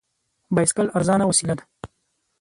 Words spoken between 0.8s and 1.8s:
ارزانه وسیله ده.